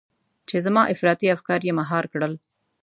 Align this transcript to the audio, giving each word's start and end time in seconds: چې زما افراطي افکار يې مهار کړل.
چې 0.47 0.55
زما 0.65 0.81
افراطي 0.93 1.27
افکار 1.35 1.59
يې 1.67 1.73
مهار 1.79 2.05
کړل. 2.13 2.33